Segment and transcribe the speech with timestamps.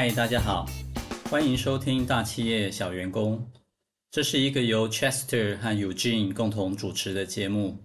[0.00, 0.64] 嗨，大家好，
[1.28, 3.44] 欢迎收听大企业小员工。
[4.12, 7.78] 这是一个由 Chester 和 Eugene 共同主持的节目。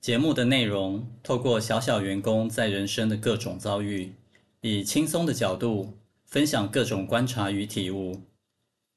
[0.00, 4.12] 节目的内容透过小小员工在人生的各种遭遇，
[4.60, 8.22] 以轻松的角度分享各种观察与体悟。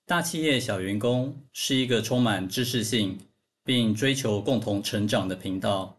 [0.05, 3.17] 大企业小员工是一个充满知识性
[3.65, 5.98] 并追求共同成长的频道。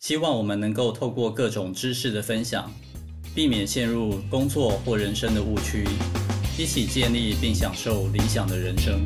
[0.00, 2.72] 希望我们能够透过各种知识的分享，
[3.36, 5.86] 避免陷入工作或人生的误区，
[6.56, 8.98] 一起建立并享受理想的人生。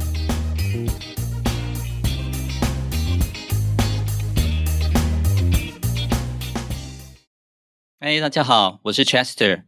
[7.98, 9.62] 哎，大家好，我是 Chester。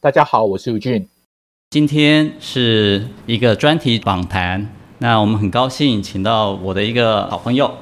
[0.00, 1.08] 大家好，我是 Eugene。
[1.70, 7.78] 今天是一个专题访谈，那我们很高兴请到我的一个好朋友，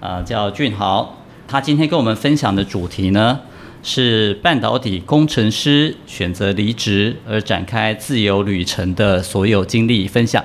[0.00, 1.18] 呃，叫俊豪。
[1.46, 3.42] 他今天跟我们分享的主题呢，
[3.84, 10.42] 是半导体工程师选择离职而展开自由旅程的所有经历分享。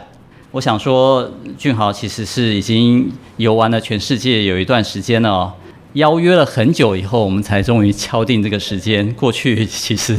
[0.51, 5.53] 我想说，俊豪其实是已经游玩了全世界有一段时间了，
[5.93, 9.09] 邀约了很久以后，我们才终于敲定这个时间。
[9.13, 10.17] 过去其实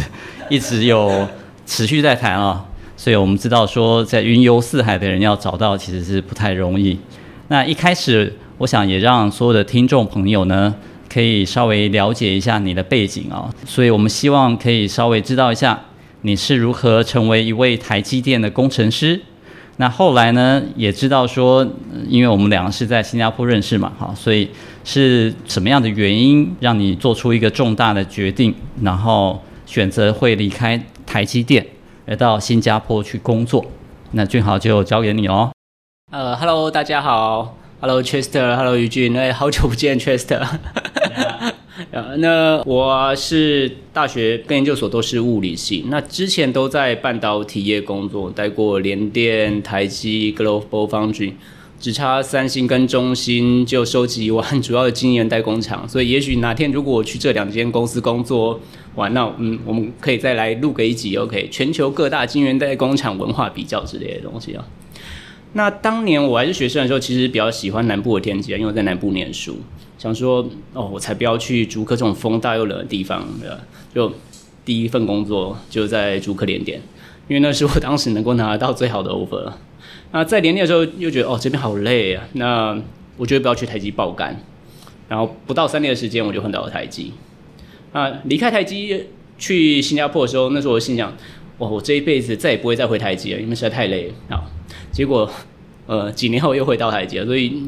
[0.49, 1.29] 一直有
[1.67, 2.65] 持续在谈啊，
[2.97, 6.99] 所以我们知道说，在云游四海的人要找到其实是不太容易。
[7.49, 10.75] 那一开始，我想也让所有的听众朋友呢，
[11.13, 15.81] 可以稍微了解一下你的背景啊，所以我们希望可以稍微知道一下
[16.23, 19.21] 你是如何成为一位台积电的工程师。
[19.79, 21.67] 那后来呢，也知道说，
[22.07, 24.49] 因为我们两个是在新加坡认识嘛，哈，所以
[24.85, 31.67] 是什么样的原因让你做出一个重大的决定，然后选择会离开台积电，
[32.07, 33.65] 而到新加坡去工作？
[34.13, 35.51] 那俊豪就交给你喽。
[36.13, 37.57] 呃哈喽，大家好。
[37.81, 40.47] Hello Chester，Hello 于俊哎，好久不见 Chester。
[42.19, 51.33] 那我是大学跟研究所都是物理系，那之前都在半导体业工作，待过联电、台积、Global Foundry，
[51.79, 58.61] 只差三星跟中芯就收集完 主要的晶圆代工厂，所以也许哪天如果我去这两间公司工作
[58.97, 61.49] 完，那嗯，我们可以再来录个一集，OK？
[61.51, 64.65] 全球各大晶圆代工厂文化比较之类的东西啊。
[65.55, 69.57] 那当年我还是学生的时候，其实比较喜欢南部的天气啊，因为我在南部念书，
[70.01, 73.59] 想说哦，我才不要去竹科这种风大又冷的地方，对吧？
[73.95, 74.11] 就
[74.65, 76.81] 第一份工作就在竹科联电，
[77.29, 79.53] 因为那是我当时能够拿到最好的 offer。
[80.13, 82.81] 那在联电的时候又觉得哦，这边好累啊，那
[83.19, 84.35] 我觉得不要去台积爆肝，
[85.07, 87.13] 然后不到三年的时间我就换到了台积。
[87.93, 89.05] 啊，离开台积
[89.37, 91.13] 去新加坡的时候，那时候我心想，
[91.59, 94.41] 哇，我这一辈子再也不会再回台积了，因为实在太累啊。
[94.91, 95.31] 结果，
[95.87, 97.63] 呃，几年后又回到台积，所以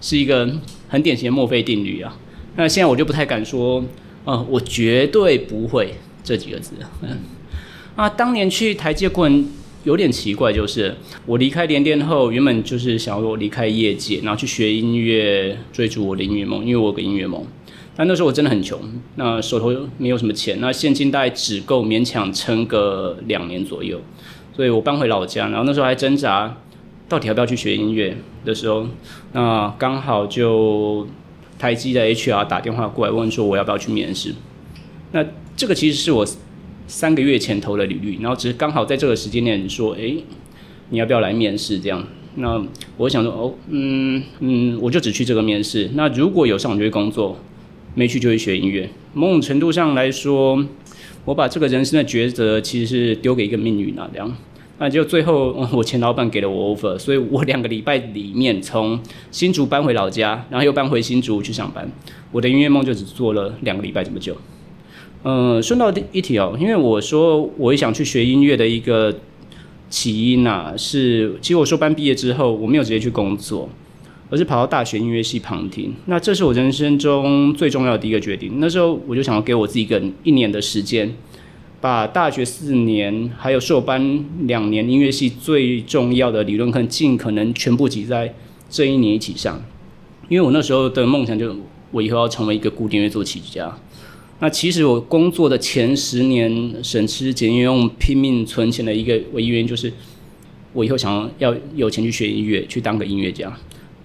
[0.00, 0.48] 是一个
[0.88, 2.16] 很典型的墨菲定律啊。
[2.56, 3.84] 那现在我就不太敢说，
[4.24, 6.74] 呃，我绝对不会这几个字。
[7.02, 7.18] 嗯，
[7.96, 9.48] 啊，当年去台积的过程
[9.84, 10.94] 有点奇怪，就是
[11.26, 17.44] 我离开联电后，原本就是想要我离开业界，然后去学音乐，追逐我的音乐梦，因为我有个音乐梦。
[17.96, 18.80] 但那时候我真的很穷，
[19.16, 24.00] 那手头没有什么钱，那现金大概只够勉强撑个两年左右。
[24.54, 26.56] 所以我搬回老家，然后那时候还挣扎，
[27.10, 28.86] 到底要不要去学音乐的时候，
[29.32, 31.08] 那刚好就
[31.58, 34.32] 台积的 HR 打电话过来问说我要不要去面试。
[35.10, 35.26] 那
[35.56, 36.24] 这个其实是我
[36.86, 40.14] 三个月前投的履历，然后只是刚好在这个时间点说，哎，
[40.90, 41.80] 你要不要来面试？
[41.80, 42.06] 这样，
[42.36, 42.62] 那
[42.96, 45.90] 我想说，哦，嗯嗯，我就只去这个面试。
[45.94, 47.36] 那如果有上，我就会工作；
[47.96, 48.88] 没去就会学音乐。
[49.14, 50.64] 某种程度上来说，
[51.24, 54.32] 我把这个人生的抉择其实是丢给一个命运啊，这样。
[54.82, 58.98] 那就最后，我前老板给了我 offer，所以我两个礼拜里面从
[59.30, 61.86] 新竹搬回老家，然后又搬回新竹去上班。
[62.32, 64.34] 我的音乐梦就只做了两个礼拜这么久。
[65.24, 69.14] 嗯，顺道一提哦，因为我说我也想去学音乐的一个
[69.90, 73.68] 起因啊，是其实我硕班毕业之后，我没有直接去工作，
[74.30, 75.94] 而是跑到大学音乐系旁听。
[76.06, 78.54] 那这是我人生中最重要的第一个决定。
[78.56, 81.14] 那时候我就想要给我自己一个一年的时间。
[81.80, 88.34] 把大学四年还有硕班两年音乐系最重要的理论课尽可能全部挤在
[88.68, 89.62] 这一年一起上，
[90.28, 91.56] 因为我那时候的梦想就
[91.90, 93.74] 我以后要成为一个古典乐作曲家。
[94.40, 99.92] 那其实我工作的前十年，省吃俭用拼命存钱的一个唯一原因就是，
[100.72, 103.52] 我以后想要有钱去学音乐，去当个音乐家。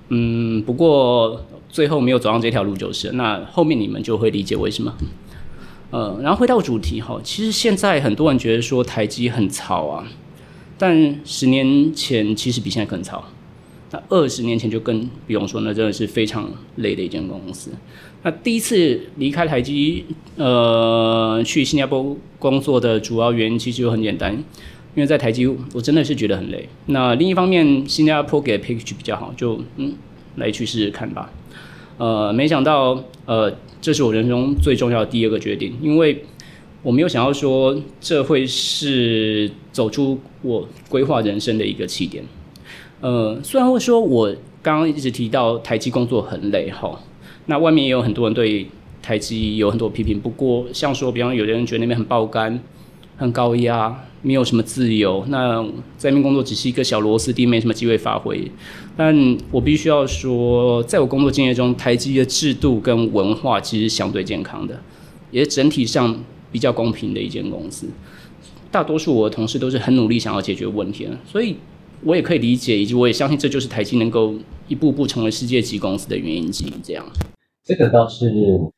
[0.10, 4.94] 嗯，不过最后没有走上这条路就是，那后面你们就会理解为什么。
[5.92, 10.08] 呃，然后回到主题哈，其实现在很多人觉得说台积很潮啊，
[10.78, 13.24] 但十年前其实比现在更潮。
[13.92, 17.70] 那二十年前就更不用说，那真的是非常累的一间公司。
[18.24, 20.04] 那第一次离开台积，
[20.36, 24.34] 呃，去新加坡工作的主要原因其实就很简单，
[24.96, 26.68] 因为在台积我真的是觉得很累。
[26.88, 29.94] 那另一方面，新加坡给 package 比较好，就嗯，
[30.38, 31.32] 来去试试看吧。
[31.98, 33.56] 呃，没想到，呃，
[33.86, 36.26] 这是我人生中最重要的第二个决定，因为
[36.82, 42.24] 我没有想要说这会是走出我规划人生的一个起点。
[43.02, 47.00] 呃，虽然会说我刚刚一直提到台积工作很累哈。
[47.46, 48.66] 那外面也有很多人对
[49.04, 52.60] 台积有很多批评，不过像说，比方有的人觉得那边很爆肝、
[53.18, 55.64] 很高压，没有什么自由，那
[55.98, 58.52] 在那边工作只是一个小螺丝钉，没什么机会发挥。
[58.98, 64.82] 但我必须要说，在我工作经验中，台积的制度跟文化其实相对健康的，
[65.32, 66.18] 也是整体上
[66.52, 67.88] 比较公平的一间公司。
[68.72, 71.56] 大多数我的同事都是很努力想要解决问题的，所以
[72.04, 74.36] 我也可以理解，以及我也相信这就是台积能够
[74.68, 76.74] 一步步成为世界级公司的原因之一。
[76.84, 77.06] 这样。
[77.66, 78.32] 这个倒是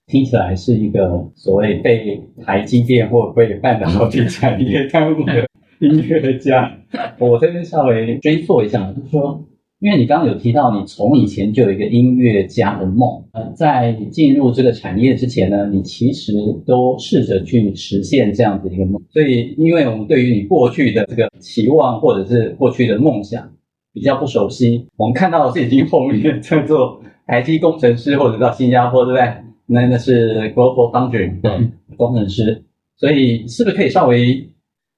[0.06, 5.46] 听起来是一个所谓被台积电或被半导体产业耽误的
[5.80, 6.72] 音乐家。
[7.20, 9.44] 我这边稍微追溯一下，就是说，
[9.82, 16.32] 因为你刚刚有提到你从以前就有一个音乐家的梦，呃，在进入这个产业之前呢，你其实
[16.66, 19.02] 都试着去实现这样子一个梦。
[19.10, 23.52] 所以，因为我们对于你过去的这个期望或者是过去的梦想
[23.92, 27.02] 比较不熟悉，我们看到的是已经后面在做。
[27.28, 29.44] 台积工程师或者到新加坡，对不对？
[29.66, 31.60] 那那是 Global Foundry 的
[31.98, 32.64] 工程师，
[32.96, 34.50] 所以是不是可以稍微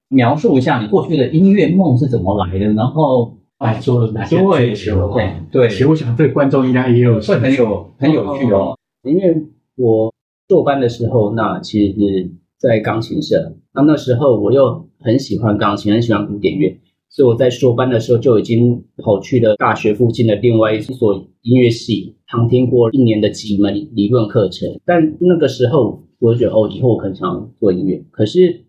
[0.08, 2.72] 描述一下你过去的音乐梦是怎么来的？
[2.74, 5.12] 然后哎，做了哪些追求？
[5.12, 8.78] 对对，其实我想对观众应该也有会很有很有趣哦。
[9.02, 9.34] 因为
[9.76, 10.14] 我
[10.48, 16.78] 硕班的时候，那其实是在钢琴社，那那时候我又很喜欢钢琴，很喜欢古典乐。
[17.10, 24.80] 所以我在硕班的时候就已经跑去了大学附近的另外一所音乐系，旁听过一年的几门理论课程。
[24.86, 28.04] 但那个时候我就觉得，哦，以后我可能想做音乐。
[28.12, 28.64] 可是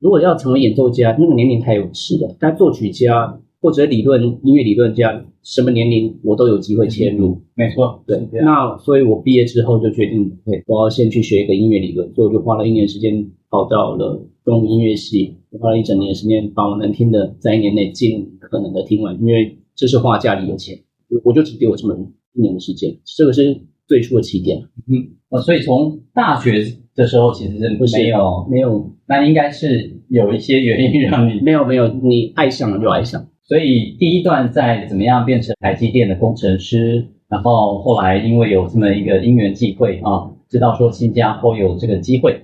[0.00, 2.34] 如果要成为演奏家，那个年龄太有事了。
[2.40, 7.42] 但作曲家或者理论音乐理论家，什么年龄我都有机会切入。
[7.54, 8.18] 没错，对。
[8.32, 12.10] 那所以我毕业之后就决定，对，我要先去学一个音乐理论。
[12.14, 15.36] 所以我就花了一年时间跑到了中国音乐系。
[15.58, 20.78] 花了一整年的时间，把我能听的在一年内尽可能的听完，因为这是花家里有钱，
[21.22, 21.94] 我就只给我这么
[22.32, 24.58] 一年的时间，这个是最初的起点。
[24.88, 26.64] 嗯，哦，所以从大学
[26.94, 33.28] 的时候其实是没有，不是没有，没有，那应该是有一些原因让你 没有没有，你爱上了就爱上。
[33.42, 42.40] 所以第一段在怎么样变成台积电的工程师，然后后来因为有这么一个因缘际会啊，知道说新加坡有这个机会。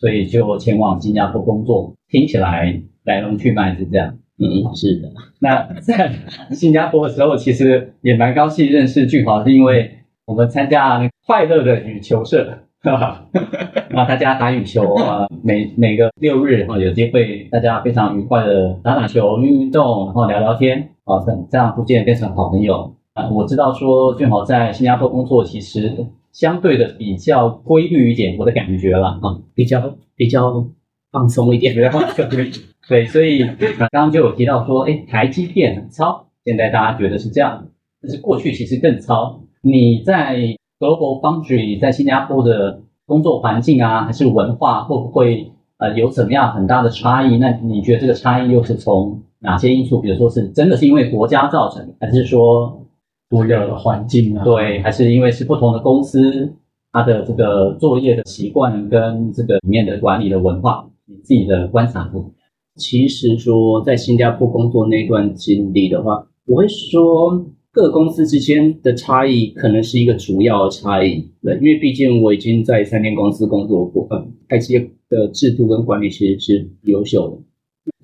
[0.00, 4.16] 所以就前往新加坡工作，听起来来龙去脉是这样。
[4.38, 5.10] 嗯，是的。
[5.40, 6.10] 那在
[6.52, 9.90] 新加坡的时候，其实也蛮高兴认识俊豪，是因为
[10.24, 13.26] 我们参加快乐的羽球社，哈哈。
[13.90, 21.18] 那大家打羽球啊，每每个六日啊，有机会大家非常愉快的打打球、运运动，然后聊聊天啊，
[21.50, 23.28] 这样逐渐变成好朋友啊。
[23.28, 26.06] 我知道说俊豪在新加坡工作，其实。
[26.32, 30.64] 相对的比较规律一点，我的感觉了啊，比较比较
[31.10, 32.52] 放松一点，比较放松一点。
[32.88, 33.44] 对，所以
[33.78, 37.66] 刚刚就有提到说，哎，台积电很糙，现在大家觉得是这样，
[38.00, 39.42] 但是过去其实更糙。
[39.62, 40.36] 你在
[40.78, 47.36] Global Foundry 在新加坡的工作环境啊，还是文化，会不会呃有怎么样很大的差异？
[47.38, 50.00] 那你觉得这个差异又是从哪些因素？
[50.00, 52.76] 比如说是真的是因为国家造成，还是说？
[53.30, 56.52] 多样的环境啊，对，还是因为是不同的公司，
[56.92, 62.34] 它的这个作业的习惯跟这个里面的管理的文化，你自己的观察不？
[62.76, 74.76] 其实说在新加坡工作那段经历的话，我会说各公司之间的差异可能是一个主要的差异，对，因为毕竟我已经在三间公司工作过，嗯，台积
[75.08, 77.36] 的制度跟管理其实是优秀的。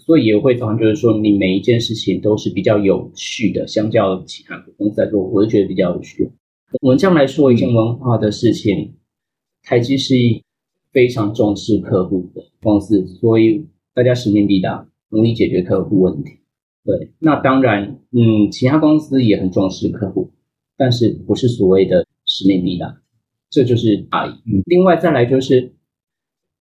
[0.06, 6.30] 所以也会常常就是说，你每一件事情都是比较有序的，相较其他公司在做，我就觉得比较有序。
[6.80, 8.94] 我们这样来说一件文化的事情，
[9.64, 10.14] 台积是
[10.92, 16.30] 非常重视客户的公司，所以大家使命必达，努力解决客户问题。
[16.84, 20.30] 对，那当然，嗯，其他公司也很重视客户，
[20.76, 22.96] 但是不是所谓的使命必达，
[23.50, 24.32] 这就是差异。
[24.66, 25.72] 另外再来就是。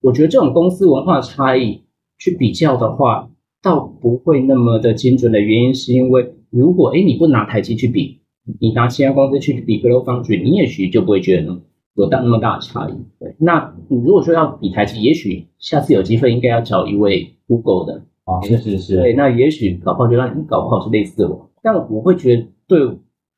[0.01, 1.81] 我觉得这种公司文化差异
[2.19, 3.27] 去比较的话，
[3.65, 8.19] 倒不会那么的精准的原因，是因为如果哎你不拿台积去比，
[8.61, 11.61] 你拿其他公司去比 GlobalFoundries，你也许就不会觉得
[11.95, 12.93] 有大那么大的差异。
[13.19, 22.79] 对，那你如果说要比台积，也许下次有机会应该要找一位 Google 的啊，是是是，对，那也许搞不好就让你搞不好是类似的我，但我会觉得对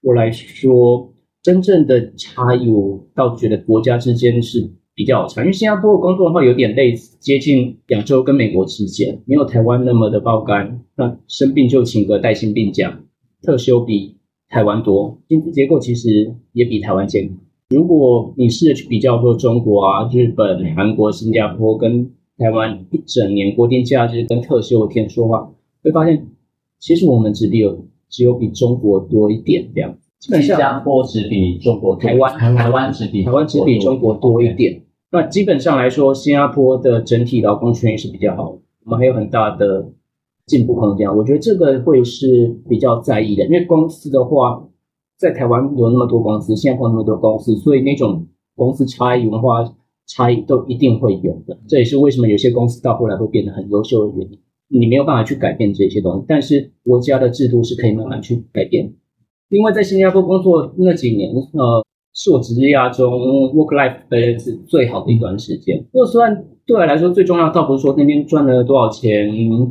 [0.01, 1.09] 我来说，
[1.41, 12.99] 真正的差异，我倒觉得国家之间是比较有差，因为新加坡的工作的话有点类似，接近亚洲跟美国之间，没有台湾那么的爆肝，那生病就请个带薪病假，
[13.43, 14.15] 特休比
[14.49, 17.37] 台湾多，薪资结构其实也比台湾健康。
[17.69, 25.51] 如果你试着去比较说中国啊、日本、韩国、新加坡跟台湾一整年国定假日跟特休的天说话，
[25.83, 26.25] 会发现
[26.79, 29.95] 其实我们只有只有比中国多一点这样。
[30.17, 34.81] 基本上新加坡只比中国台湾台湾只比台湾只比中国多一点。
[35.11, 39.91] 那基本上来说，新加坡的整体劳工权益是比较好的，我们还有很大的
[40.45, 41.13] 进步空间。
[41.15, 44.67] 我觉得这个会是比较在意的，因为公司的话。
[45.19, 49.63] 在台湾有那么多公司，新加坡那么多公司，所以那种公司差异、文化
[50.05, 51.57] 差异都一定会有的。
[51.67, 54.39] 这也是为什么有些公司到后来会变得很优秀的原因。
[54.67, 58.93] 你没有办法去改变这些东西，但是国家的制度是可以慢慢去改变。
[59.49, 61.83] 另外，在新加坡工作那几年，呃，
[62.17, 63.13] 是我职业中
[63.53, 65.85] work-life balance 最好的一段时间。
[65.93, 69.29] 就算对我来说最重要，倒不是说那边赚了多少钱，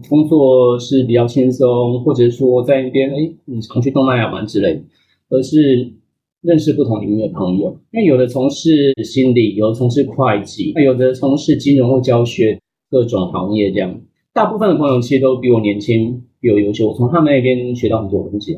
[0.08, 4.82] 工作是比较轻松，或者说在那边哎，你常去东南亚玩之类的。
[5.28, 5.92] 而是
[6.40, 14.00] 认识不同领域的朋友，因为有的从事心理，有的从事会计，那有的从事金融或教学各种行业这样。
[14.32, 18.56] 大部分的朋友其实都比我年轻，比我优秀，我从他们那边学到很多东西。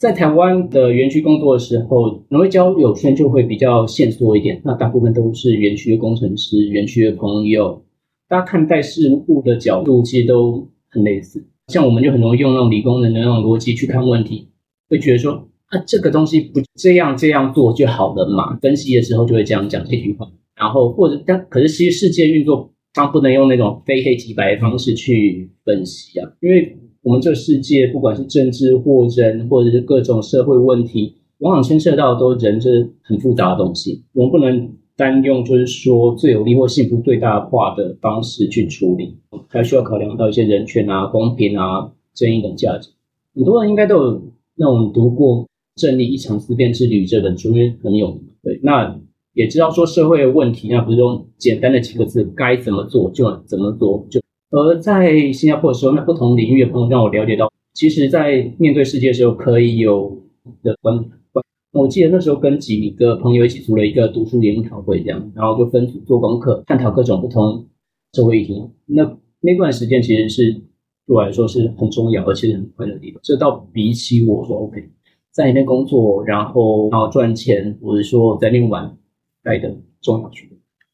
[0.00, 7.84] 在台湾的园区工作的时候，农业交友圈就会比较限缩一点，那大部分都是园区的工程师、园区的朋友，
[8.26, 11.46] 大家看待事物的角度其实都很类似。
[11.66, 14.48] 像我们就很容易用那种理工人的那种逻辑去看问题，
[14.88, 15.46] 会觉得说。
[15.66, 18.56] 啊、这个东西不这样这样做就好了嘛？
[18.56, 20.26] 分析的时候就会这样讲这句话，
[20.56, 32.70] 然后或者但可是其实世界运作，它不能用那种非黑即白的方式去分析啊，因为我们这世界不管是政治或人或者是各种社会问题，往往牵涉到都人这
[33.02, 39.16] 很复杂的东西，我们不能单用就是说最有利或幸福最大化的方式去处理，
[39.48, 42.90] 还需要考量到一些人权啊、公平啊、正义等价值。
[43.34, 44.22] 很多人应该都有
[44.56, 45.46] 那种读过。
[45.82, 49.00] 《正义一场思辨之旅》这本书因为很有，对，那
[49.32, 60.22] 也知道说社会问题，那不是用简单的几个字该怎么做就怎么做，就而在新加坡的时候，那不同领域的朋友让我了解到，其实，在面对世界的时候可以有
[60.62, 61.04] 的观。
[61.72, 67.66] 我记得那时候跟几个朋友一起组了一个读书研讨会，这样，然后就分组做功课，探讨各种不同
[68.12, 68.60] 社会议题。
[68.86, 73.20] 那那段时间其实是对我来说是很重要，而且很快乐的地方。
[73.22, 74.90] 这倒比起我说 OK。
[75.32, 78.96] 在那边工作，然后然后赚钱，或者说在那边玩
[79.44, 80.50] 来的重要区。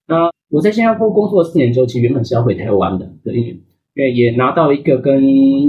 [0.06, 5.20] 那我在新加坡工作四年之后，其实原本是要回台湾的，对，因为也拿到一个跟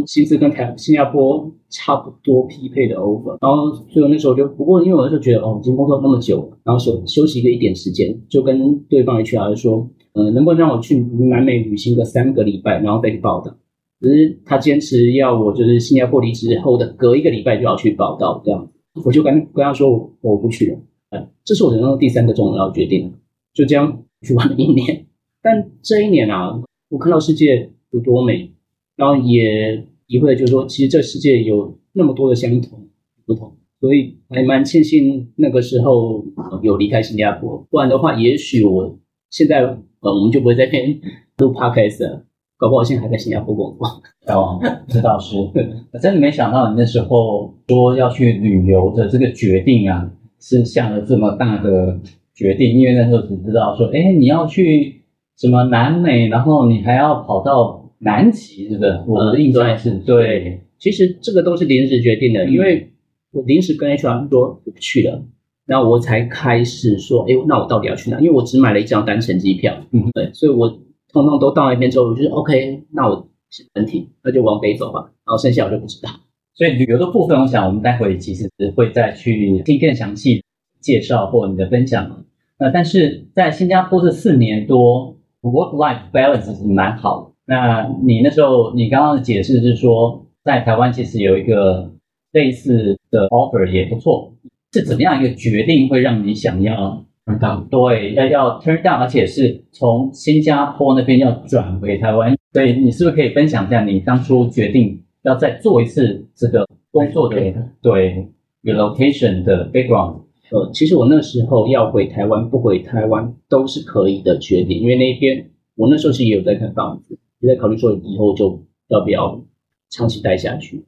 [0.05, 3.37] 薪资跟台新加坡差不多匹配的 offer。
[3.41, 13.55] 然后所以我那时候就不过，因为我那时候觉得哦，已经工作那么久，然后休休息个一点时间，就跟对方 HR 说，呃，能不能让我去南美旅行个三个礼拜，然后再去报道。
[13.99, 18.69] 只是他坚持要我，就是新加坡离职后的隔一个礼拜就要去报到这样，
[19.03, 19.89] 我就跟跟他说
[20.21, 20.77] 我，不去了。
[21.09, 23.11] 嗯，这是我人生的第三个重要决定，
[23.55, 24.03] 就这样
[24.35, 25.05] 玩了一年。
[25.41, 28.51] 但这一年啊，我看到世界有多美，
[28.95, 32.87] 然后也体会就是说，其实这世界有那么多的相同
[33.25, 36.25] 不同，所以还蛮庆幸那个时候
[36.61, 39.61] 有离开新加坡，不然的话，也许我现在
[39.99, 40.99] 呃，我们就不会在这边
[41.37, 42.23] 录 podcast 了。
[42.59, 44.33] 搞不好现在还在新加坡工作。
[44.33, 44.59] 哦，
[44.89, 45.37] 这倒是。
[45.93, 51.99] 我真的没想到你那时候说要去旅游的这个决定啊，是下了这么大的
[52.37, 52.79] 决定。
[52.79, 55.01] 因为那时候只知道说，哎，你要去
[55.37, 59.03] 什么南美，然后你还要跑到南极，是不是？
[59.07, 60.61] 我的印象是对，对。
[60.77, 62.93] 其实这个都是临时决定的，因为
[63.31, 65.25] 我临时跟 HR 说我不去了，
[65.65, 68.19] 然后我才开始说，哎，那我到底要去哪？
[68.19, 70.79] 因为我只买了一张单程机票，嗯，对，所以我。
[71.13, 73.29] 通通都到那边之后，我就说 OK，那我
[73.73, 75.09] 整体那就往北走吧。
[75.25, 76.09] 然后剩下我就不知道。
[76.53, 80.43] 所以旅游的部分，我想我们待会其实会再去听更详细
[80.81, 82.25] 介绍或你的分享。
[82.59, 87.33] 那但是在新加坡这四年多，work-life balance 是蛮好的。
[87.45, 91.93] 那你那时候你刚刚的解释是说，在台湾其实有一个
[92.31, 94.33] 类似的 offer 也不错。
[94.73, 102.35] 是怎么样一个决定会让你想要 turn down，对，要要 turn down，而且是从新加坡那边要转回台湾。
[102.51, 107.35] 所以你是不是可以分享一下你当初决定要再做一次这个工作的
[107.81, 108.27] 对
[108.63, 110.21] relocation 的 background？
[110.51, 119.43] 呃，其实我那时候要回台湾不回台湾都是可以的决定，因为那边我那时候是也有在看房子，也在考虑说以后就要不要
[119.89, 120.85] 长期待下去。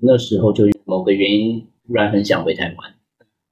[0.00, 2.94] 那时候就某个原因突然很想回台湾，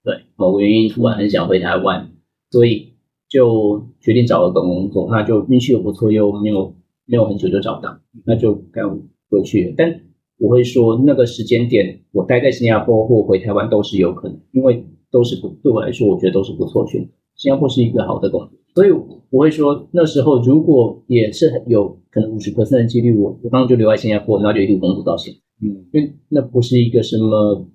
[0.05, 2.13] 对，某个原因突然很想回台湾，
[2.51, 2.93] 所以
[3.29, 6.75] 就决定找了个工作，那就运气又不错，又没有
[7.07, 8.83] 没有很久就找到，那就该
[9.29, 9.75] 回去了。
[9.77, 10.03] 但
[10.39, 17.11] 我会说那个时间点，我待在新加坡或回台湾都是有可能，因为都是不对我来说，我觉得都是不错选择。
[17.35, 18.91] 新加坡是一个好的工作，所以
[19.31, 25.39] 我会说那时候如果也是有可能五十 percent 的几率，我我刚刚就留在新加坡，然后就一路工作到现在。
[25.61, 27.67] 嗯，因为那不是一个什么，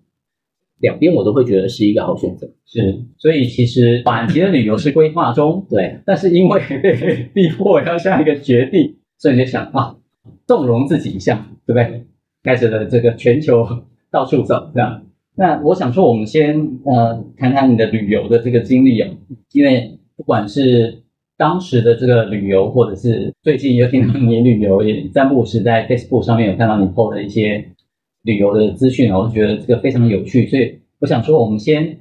[0.79, 2.49] 两边我都会觉得是一个好选择。
[2.65, 9.95] 是，所以其实短期的旅游是规划中，对，但是因为被 逼迫要下一个决定，所以你就想啊，
[10.45, 12.05] 纵容自己一下，对不对？
[12.43, 13.65] 开始了这个全球
[14.11, 15.05] 到处走，这样。
[15.35, 19.09] 那我想说，我们先呃谈谈你的旅游的这个经历啊，
[19.53, 21.03] 因为不管是
[21.37, 27.65] 当时的这个旅游，或者是最近又听到你旅游，也三不五时在 Facebook 上面有看到你 po 的一些。
[28.25, 31.97] 旅游的资讯，我就觉得这个非常有趣，所以我想说，我们先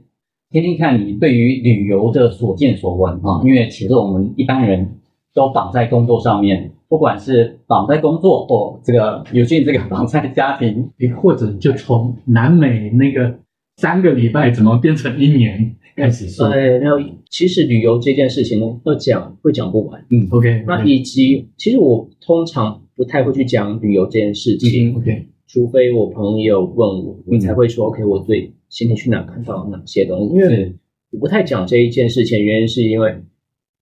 [0.50, 5.00] 听听看你对于旅游的所见所闻啊，因为其实我们一般人
[5.34, 13.34] 都绑在工作上面，不管是绑在工作或这个尤其这个 绑在家庭，或者就从南美那个
[13.78, 16.50] 三个礼拜怎么变成一年开始说。
[16.50, 16.99] 对，然后
[17.30, 20.04] 其实旅游这件事情呢，要讲会讲不完。
[20.11, 20.64] 嗯，OK。
[20.66, 24.92] 那以及其实我通常不太会去讲旅游这件事情。
[24.92, 25.26] 嗯，OK。
[25.46, 28.04] 除非我朋友问我，你才会说 OK。
[28.04, 30.34] 我最今天去哪看到哪些东西？
[30.34, 30.75] 因为
[31.11, 33.16] 我不太讲这一件事情，原因是因为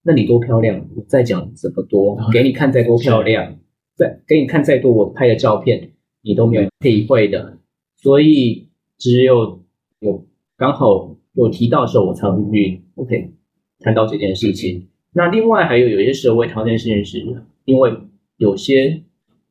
[0.02, 3.56] 那你多漂亮，我再讲这么多，给你看再多漂亮，
[3.96, 7.58] 再给你看再多我拍的照片，你都没有体会的。
[7.96, 9.62] 所以只有
[10.00, 13.32] 有刚好有提到的时候，我才会去 OK
[13.80, 14.88] 谈到这件事情。
[15.12, 17.18] 那另外还有有些时候，我会谈这件事情是
[17.64, 17.92] 因为
[18.36, 19.02] 有些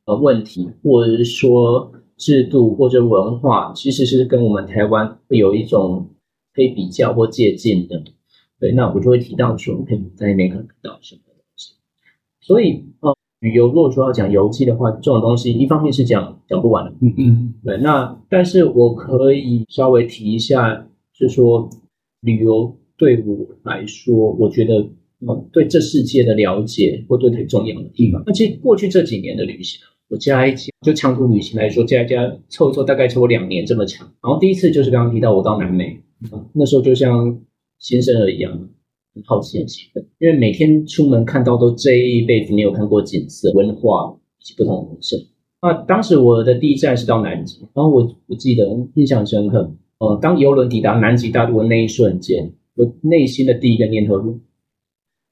[0.06, 1.92] 呃问题，或者是说。
[2.20, 6.10] 制度或者文化其实是跟我们台湾会有一种
[6.54, 8.04] 可以比较或借鉴的，
[8.60, 11.74] 对，那我就会提到说，可以在那边看到什么东西。
[12.42, 17.78] 所以，呃，旅游如果说要讲游记的话，这种东西一方面是讲讲不完的，嗯嗯，对。
[17.78, 21.70] 那但是我可以稍微提一下，是说
[22.22, 24.76] 旅游对我来说，我觉得，
[25.26, 28.22] 呃，对这世界的了解或对很重要的地方。
[28.26, 29.80] 那其实过去这几年的旅行。
[30.12, 34.08] 我加一加，就长途旅行来说，加一加凑一凑，大概凑两年这么长。
[34.24, 36.02] 然后第一次就是刚刚提到我到南美，
[36.52, 37.40] 那时候就像
[37.80, 38.52] 新生儿一样，
[39.16, 45.20] 很好奇、很兴奋，因为每天出门看到都这一辈子没有看过景色、文化以及不同的人生。
[45.62, 48.66] 那当时我的第一站是到南极，然后我我记得
[48.96, 49.74] 印象深刻。
[49.98, 54.40] 呃，当游轮抵达南极大陆的那一瞬间，我内心的第一个念头是，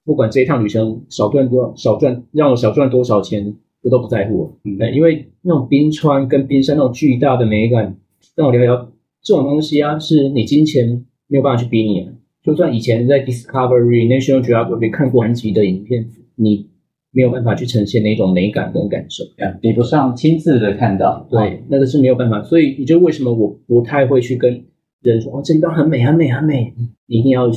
[0.03, 3.55] 不管这一趟旅程少赚多少，少赚让我少赚多少钱。
[3.83, 7.95] 我都不在乎，嗯，因为那种冰川跟冰山那种巨大的美感，
[8.35, 12.11] 让我聊聊这种东西啊，是你金钱没有办法去比拟的。
[12.47, 16.69] 就算以前在 Discovery、National Geographic 看过南极的影片，你
[17.11, 19.25] 没有办法去呈现那种美感跟感受，
[19.59, 21.27] 比不上亲自的看到。
[21.29, 22.41] 对，那个是没有办法。
[22.41, 24.63] 所以，也就为什么我不太会去跟
[25.01, 26.73] 人说，哦，这地方很美，很美，很美，
[27.07, 27.51] 你一定要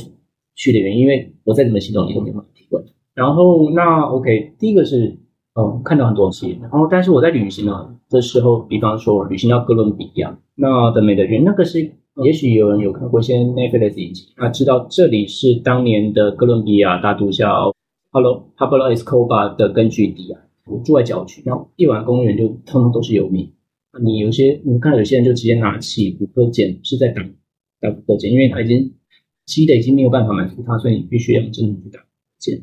[0.55, 2.83] 去的原因，因为我再怎么形容，你都没办法体会。
[3.15, 5.17] 然后，那 OK，第一个是。
[5.53, 11.91] 嗯，看到很多东西，然后但是我在旅行呢的时候，比方说旅行到哥伦比亚，那的美的人，那个是
[12.25, 17.73] 也许有人有看过一些 Netflix 影集，他知道这里是当年的哥伦比亚大毒枭
[18.11, 20.41] Pablo Pablo Escobar 的根据地啊。
[20.65, 23.51] 我住在郊区，然后夜晚公园就通通都是游民。
[24.03, 27.23] 你有些你看有些人就直接拿起古柯碱是在打
[27.79, 28.93] 打古柯碱，因为他已经
[29.47, 31.99] 吸的已经没有办法满足他，所以你必须要真的去打
[32.39, 32.55] 碱。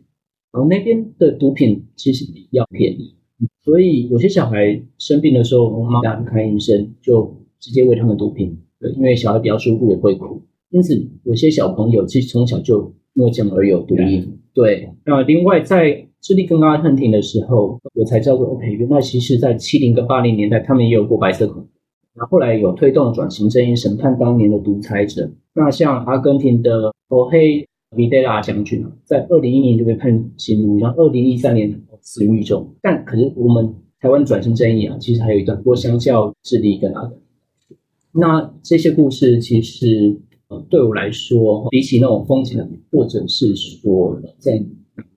[0.52, 3.16] 然后那边的毒品其实比较便宜，
[3.64, 8.58] 所以有些小孩生病的时候，我妈妈看医生就直接喂他们毒品，
[8.96, 14.38] 因为小孩比较舒服也会哭，因此有些小朋友其实从小就因为这样而有毒瘾。
[14.54, 21.68] 对，那另外在智利跟阿根廷的时候，我才知道说，OK，原来其实在七零跟八零年代，他们也有过白色恐怖，
[22.14, 25.30] 那后来有推动转型正义，审判当年的独裁者。
[25.54, 27.66] 那像阿根廷的欧黑。
[27.96, 32.74] 维德拉将军在二零一零年就被判刑入狱，然后二零一三年死于狱中。
[32.82, 37.18] 但可是我们台湾转型正义啊，其实还有一段，不过相较智利跟阿根廷，
[38.18, 44.60] 那这些故事其实呃，对我来说，比起那种风景的，或者是说在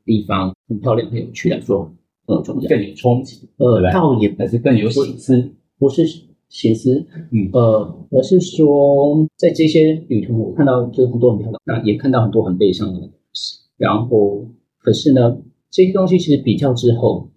[0.06, 1.92] 地方很漂亮、很有趣来说，
[2.28, 3.48] 呃，更有冲击。
[3.58, 6.06] 呃，倒也还是更有心思，不是
[6.50, 13.58] 写思，嗯，呃，而是说在这些旅途，我看到就是很多很漂亮，那也看到很多很悲伤的东西。
[13.78, 14.46] 然后，
[14.78, 17.30] 可是呢，这些东西其实比较之后，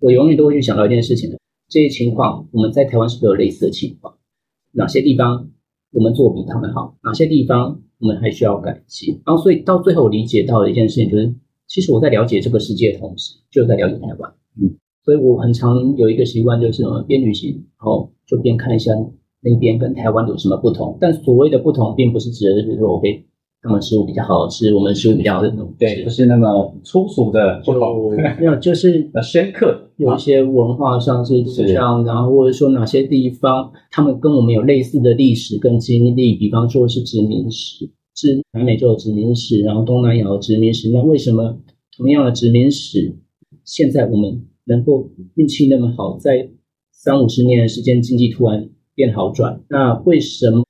[0.00, 4.14] 我永远都会去想到一件事情的：这些情况，我们在台湾是不是有类似的情况？
[4.72, 5.48] 哪些地方
[5.92, 6.96] 我们做比他们好？
[7.04, 9.20] 哪些地方我们还需要改进？
[9.24, 11.34] 然后，所以到最后我理解到的一件事情就是，
[11.68, 14.32] 其实我在了解这个世界的同时，就在了解台湾。
[14.60, 18.92] 嗯，所以我很常有一个习惯，就是边旅行，然后就边看一下
[19.40, 20.98] 那边跟台湾有什么不同。
[21.00, 23.26] 但所谓的不同，并不是指的是说我会。
[23.62, 27.72] 他们食物比较好吃，我们食物比较好那种，对，不是那么粗俗的，就
[28.10, 41.56] 没有，就是 呃深刻，有一些文化上是这样，然后或者说哪些地方他们跟我们有类似的历史跟经历，比方说是殖民史，是南美洲的殖民史，然后东南亚的殖民史，那为什么
[41.96, 43.16] 同样的殖民史，
[43.64, 46.48] 现在我们能够运气那么好，在
[46.90, 50.61] 三五十年的时间经济突然变好转，那为什么？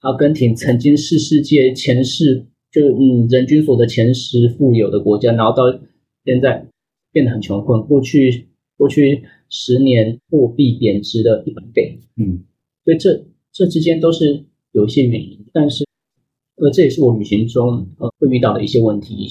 [0.00, 5.64] 阿根廷曾经是世界前十，就嗯人均所得前十富有的国家，然后到
[6.24, 6.66] 现在
[7.12, 7.82] 变得很穷困。
[7.82, 12.44] 过去过去十年货币贬值了一百倍，嗯，
[12.84, 15.84] 所以这这之间都是有一些原因，但是
[16.56, 19.28] 呃这也是我旅行中呃会遇到的一些问题，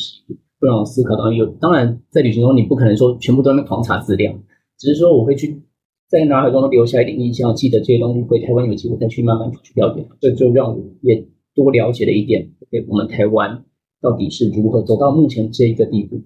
[0.60, 1.46] 会让我思考到有。
[1.46, 4.38] 当然在旅行中你不可能说全部都在狂查资料，
[4.78, 5.62] 只是说我会去。
[6.10, 10.08] 在脑海中留下一点印象，记得这些东西，回台湾有机会再去慢慢去了解。
[10.22, 13.64] 这就让我也多了解了一点，对我们台湾
[14.02, 16.22] 到底是如何走到目前这一个地步。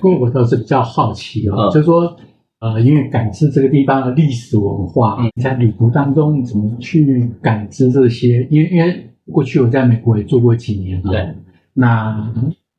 [0.00, 2.16] 过我倒是比较好奇啊、哦，嗯、就是说，
[2.60, 8.46] 呃，因为感知这个地方的历史文化，嗯、在旅途当中怎么去感知这些？
[8.50, 11.34] 因为因为过去我在美国也住过几年了，对，
[11.74, 12.32] 那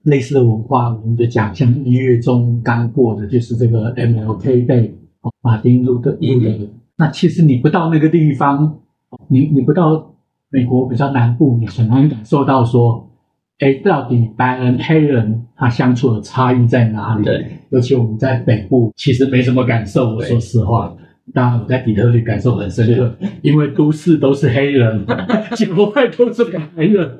[0.03, 4.91] 类似的文化，我们的奖项一月中刚过的就是这个 MLK Day。
[5.41, 8.79] 马丁路德路德，那其实你不到那个地方，
[9.29, 10.13] 你你不到
[10.49, 13.09] 美国比较南部，你很难感受到说，
[13.59, 17.23] 哎，到底白人黑人他相处的差异在哪里？
[17.23, 20.15] 对，尤其我们在北部，其实没什么感受。
[20.15, 20.93] 我说实话，
[21.33, 25.05] 当然我在底特律感受很深刻，因为都市都是黑人，
[25.55, 27.19] 境外都是白人。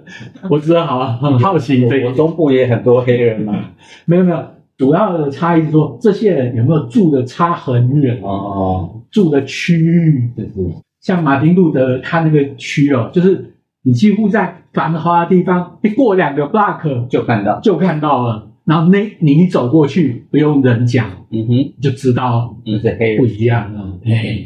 [0.50, 3.70] 我知道，好很好奇，我中部也很多黑人嘛，
[4.06, 4.46] 没 有没有。
[4.84, 9.02] 主要的差异是说，这些人有没有住的差很远哦？
[9.10, 10.52] 住的区域，就是
[11.00, 18.50] 像马丁路德他那个区哦，就是你几乎在繁华的地方，一过两个 block 就看到，就看到了。
[18.66, 24.00] 然后那你一走过去，不用人讲，嗯哼，就知道嗯是黑人不一样了。
[24.04, 24.38] 哎，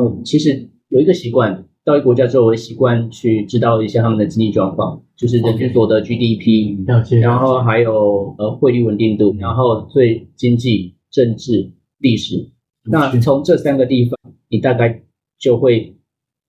[0.00, 1.64] 嗯，其实有一个习惯。
[1.84, 6.86] 到一个国家之后，我会习惯去知道一下他们的经济状况，就是人均所得 GDP，
[7.20, 12.50] 然后还有呃汇率稳定度，然后最经济、政治、历史。
[12.84, 14.18] 那从这三个地方，
[14.48, 15.02] 你大概
[15.38, 15.96] 就会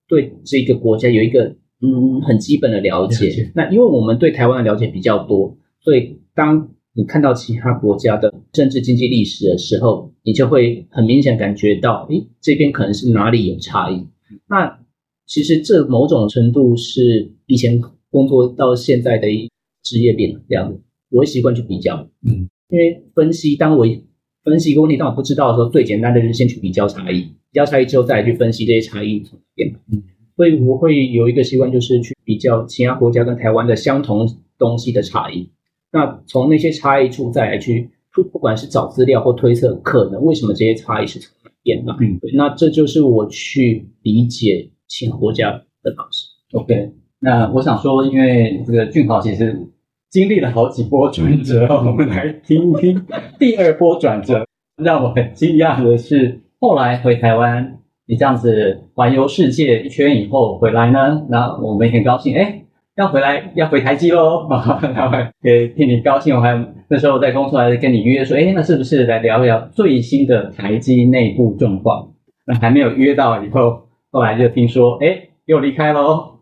[0.07, 3.51] 对这个国家有一个嗯很基本的了解。
[3.55, 14.07] 那因为我们对台湾的了解比较多，所以当你看到其他国家的政治、经济、历史的时候，你就会很明显感觉到，诶，这边可能是哪里有差异。
[14.47, 14.79] 那
[15.25, 19.49] 其实这某种程度是以前工作到现在的一
[19.81, 23.85] 职业病这样子，我会习惯去比较，嗯，因为分析，当我
[24.43, 30.03] 分析一个问题，当我不知道的时候，最简单的就是先去比较差异，比较差异之后再来去分析这些差异从哪边，嗯，
[30.35, 35.49] 所以我会有一个习惯，就是去比较其他国家跟台湾的相同东西的差异，
[35.91, 44.69] 那从那些差异处再来去不不管是找资料或推测，可能为什么这些差异是从哪边来，嗯，那这就是我去理解。
[44.93, 45.49] 其他国家
[45.81, 46.27] 的方式。
[46.53, 49.67] OK，那我想说，因为这个俊豪其实
[50.11, 53.03] 经历了好几波转折， 我们来听一听
[53.39, 54.45] 第二波转折。
[54.75, 62.63] 让我很惊讶的是，后来回台湾，你这样子环游世界一圈以后回来呢，那我们也很高兴，哎，
[62.95, 66.35] 要回来要回台积喽，然后也替你高兴。
[66.35, 66.55] 我还
[66.87, 72.11] 那时候在公司还跟你约说，哎，那是不是来聊一聊最新的台积内部状况？
[72.45, 73.82] 那还没有约到以后。
[74.13, 76.35] 后来就听说，哎，又离开喽，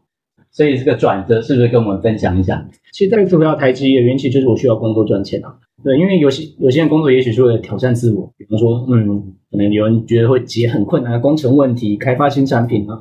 [0.51, 2.67] 所以这个转折是不是跟我们分享一下？
[2.91, 5.55] 其实再次回到台积的原因，其实就是我需要工作赚钱啊。
[5.81, 12.99] 对，因为有些有些人工作也许是为了挑战自我，比方说，嗯，可能有人觉得会解很困难的工程问题，开发新产品啊，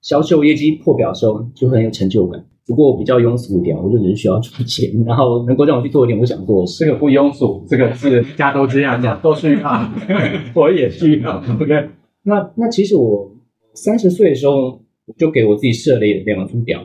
[0.00, 2.42] 销售业绩破表的时候就很有成就感。
[2.66, 6.82] 不过我比较庸俗一点，我就只是需要赚钱， 然后能够让我去做一点我想做的事。
[6.82, 9.90] 这个不庸俗，这个是大家都这样讲，都需要，
[10.56, 11.36] 我也需要。
[11.60, 11.90] OK，
[12.22, 13.34] 那那其实我。
[13.82, 14.82] 三十岁的时候，
[15.16, 16.84] 就给我自己设了两个目标。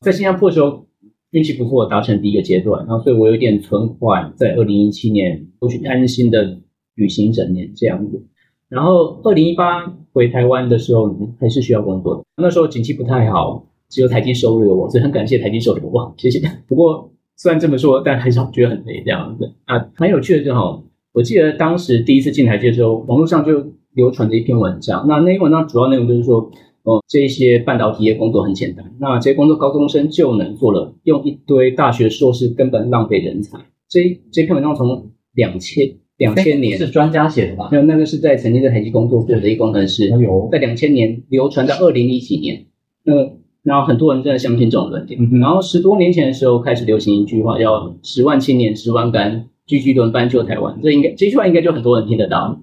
[0.00, 0.86] 在新加坡的时候
[1.32, 6.58] 运气不错，达成第一个阶段，然后所以我有点存款，在二零一七年我去安心的
[6.94, 8.24] 旅行整年这样子。
[8.68, 16.40] 然后二零一八回台湾的时候还是需要工作的，那时候景气不太好，只有台积收留我，所以很感谢台积收留我，谢谢。
[16.66, 19.78] 不过虽然这么说，但还是觉得很累这样子啊。
[19.94, 26.50] 很有趣的就好，我记得当时第一次进台积的时候，网络上就流传的一篇文章，那那篇文章主要内容就是说，
[26.84, 33.58] 哦，这些半导体业工作很简单，那这些工作高中生就能做了，用一堆大学硕士根本浪费人才。
[33.88, 35.96] 这这篇文章从两千。
[36.18, 37.68] 两千年是专家写的吧？
[37.70, 40.08] 没有，那个是在曾经在台积工作过的一工程师。
[40.08, 42.66] 有在两千年流传到二零一几年，
[43.04, 43.14] 那
[43.62, 45.20] 然后很多人真的相信这种论点。
[45.22, 50.76] 嗯、然后十多年前的时候开始流行一句话，叫“十万青年十万干，句句轮班救台湾”。
[50.82, 52.60] 这应该这句话应该就很多人听得到。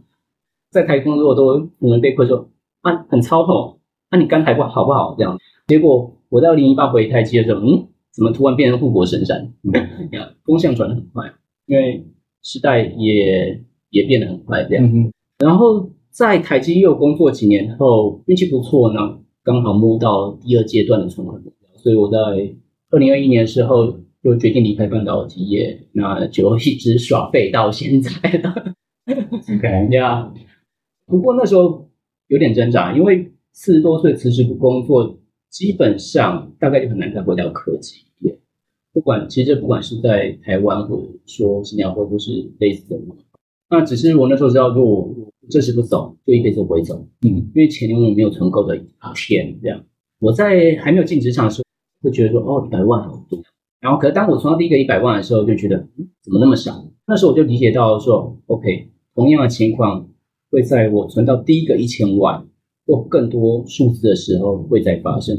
[0.76, 2.50] 在台工作都可能被困说
[2.82, 3.80] 啊，很操吼，
[4.12, 5.16] 那、啊、你干台湾好不好？
[5.18, 9.54] 这样，结果我在二零一八回台积的时候，嗯，怎么突然变成护国神山？
[9.64, 11.32] 你看，风向转得很快，
[11.66, 12.06] 因为。
[12.48, 14.86] 时代也也变得很快，这样。
[14.86, 22.20] 嗯、然后在台积又工作几年后，运气不错呢，刚好摸到第二阶段的存款目标，所以我在
[22.92, 28.12] 二零二一年的时候就决定离开半导体业，那就一直耍废到现在
[28.44, 28.74] 了。
[29.58, 30.32] OK， 呀。
[31.06, 31.90] 不过那时候
[32.28, 35.18] 有点挣扎，因为四十多岁辞职不工作，
[35.50, 38.06] 基本上大概就很难再回到科技。
[38.94, 42.98] 不管其实不管是在台湾或者说新加坡都是类似的，
[43.70, 45.16] 那只是我那时候知道，如果我
[45.50, 48.82] 这时不走，就一辈子不会走，嗯，因为钱永远没有存够的一
[49.16, 49.84] 天这样。
[50.20, 53.44] 我在还没有进职场的时候，会觉得说哦，一百万好多，
[53.82, 56.90] 然后可是当我存到第一个一百万的时候，就觉得嗯，怎么那么少？
[57.06, 60.08] 那时候我就理解到说，OK，同样的情况
[60.56, 62.42] 会在我存到第一个一千万
[62.88, 65.36] 或更多数字的时候会再发生。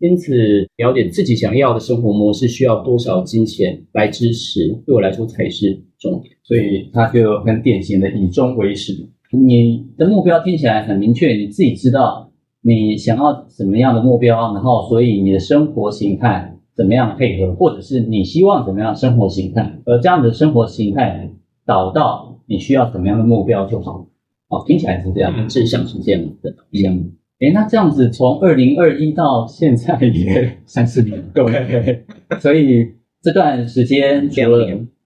[0.00, 6.34] 因此，了解自己想要的生活模式需要多少金钱来支持，对我来说才是重点。
[6.42, 9.08] 所以，他就很典型的以终为始。
[9.32, 21.30] 你的目标听起来很明确，你自己知道你想要什么样的目标，然后，所以你的生活形态怎么样配合，或者是你希望怎么样生活形态，而这样的生活形态
[21.64, 24.06] 导到你需要怎么样的目标就好。
[24.50, 26.94] 哦，听起来是这样，志向是这样的，一样。
[27.38, 32.04] 诶，那这样子从二零二一到现在也 三四年，对，
[32.38, 32.86] 所以
[33.22, 34.28] 这段时间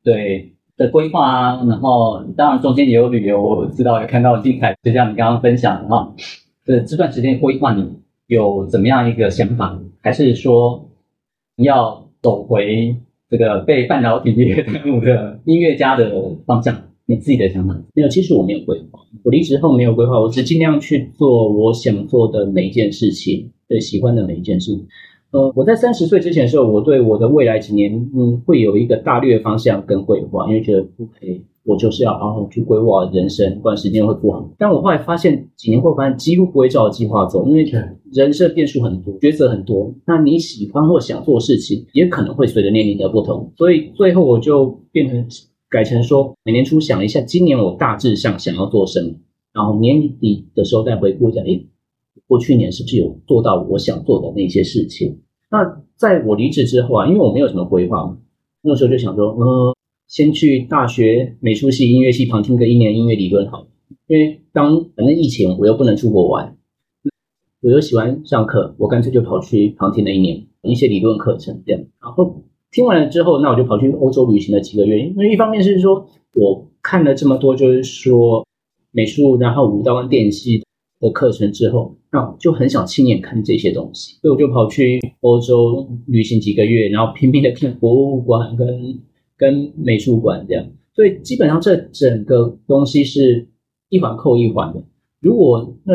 [0.02, 6.12] 对的规划啊，然后当然中间也有旅游，我知道也看到精彩，就像你刚刚分享的哈，
[6.64, 10.90] 这这段时间规划你有怎么样一个想法，还是说
[11.56, 12.96] 你要走回
[13.30, 16.10] 这个被半导体业 耽误的音乐家的
[16.46, 16.74] 方向？
[17.06, 17.74] 你自己的想法？
[17.94, 19.00] 没有，其实我没有规划。
[19.22, 24.72] 我离职后没有规划，我只尽量去做我想做的每一件事情，对，喜欢的每一件事。
[25.30, 34.48] 呃，我在三十岁之前的时候，我对我的未来几年，嗯，会有一个大略方向跟规划，因为觉得不可以，我就是要好好去规划人生，不然时间会不好。
[34.56, 37.64] 但我后来发现，几年后发现几乎不会照计划走，因为
[38.12, 39.92] 人生变数很多，抉择很多。
[40.06, 45.26] 那你喜欢或想做的事情，也可能会随着年龄的不同，所以最后我就变成。
[45.74, 49.12] 改成说，每年初想一下，今年我大致上想要做什么，
[49.52, 51.66] 然后年底的时候再回顾一下，诶，
[52.28, 55.18] 过去年是不是有做到我想做的那些事情？
[55.50, 58.18] 那在我离职之后啊，因为我没有什么规划嘛，
[58.62, 59.74] 那个时候就想说，呃，
[60.06, 63.66] 先去大学美术系、音乐系旁听个一年音乐理论好，
[64.06, 66.56] 因为当反正疫情我又不能出国玩，
[67.62, 72.43] 我又喜欢上课，我干脆就跑去旁听了一年一些理论课程这样，然后。
[72.74, 74.98] 听完了之后，那我就跑去欧洲旅行了几个月。
[74.98, 78.44] 因为一方面是说，我看了这么多，就是说
[78.90, 80.60] 美术，然后舞蹈跟电戏
[80.98, 88.98] 的课程之后，那我就很想亲眼看这些东西，所以我就跑去欧洲旅行几个月，然后拼命的看博物馆跟
[89.36, 90.66] 跟美术馆这样。
[90.96, 93.46] 所以基本上这整个东西是
[93.88, 94.82] 一环扣一环的。
[95.20, 95.94] 如果那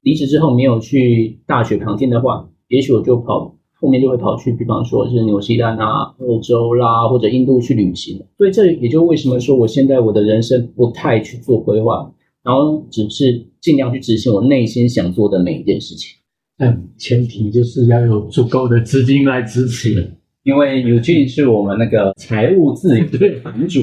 [0.00, 3.54] 离职之后没有去大学旁听的话，也许我就跑。
[3.84, 8.18] 后面就会跑去，比方说是纽西兰啊、欧洲啦，或者印度去旅行。
[8.38, 12.10] 所以这也就为什么说我现在我的人生不太去做规划，
[12.42, 16.16] 然后只是尽量去执行我内心想做的每一件事情。
[16.56, 20.12] 但前提就是要有足够的资金来支持，
[20.44, 23.80] 因为 Eugene 是我们那个财务自由的版主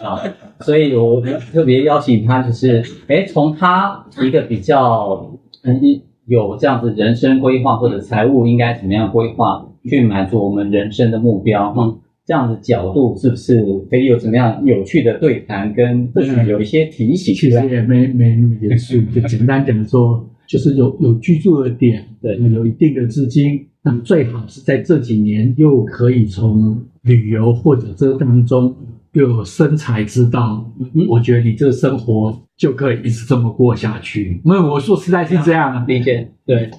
[0.00, 0.22] 啊，
[0.64, 1.20] 所以我
[1.52, 5.28] 特别邀请他，就是哎从他一个比较
[5.64, 6.00] 嗯。
[6.26, 11.74] 有这样子人生规划或者财务应该怎么样规划去满足我们人生的目标？
[11.76, 17.34] 嗯，这样的角度是不是可以有怎么样有趣的对谈，跟或许有一些提醒？
[17.34, 28.72] 其实也没没那么严肃， 就简单讲说，就是有有居住的点，对，有一定的资金，那么最好是在这几年又可以从旅游或者这当中
[29.12, 34.40] 又有生财之道，嗯，我觉得你这个生活就可以一直这么过下去。
[34.44, 36.70] 因为我说实在是这样，理解，对，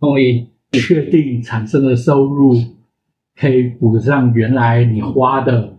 [0.00, 2.54] 同意，确定产生的收入。
[3.40, 5.72] 可以补上原来你花的，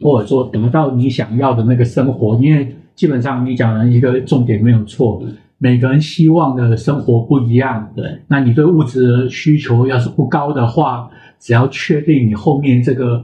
[0.00, 5.22] 或者说得到你想要的那个生活，因为基本上你讲的一个重点没有错，
[5.58, 7.92] 每个人希望的生活不一样。
[7.94, 13.22] 对，那你对物质的需求要是不高的话，只要确定你后面这个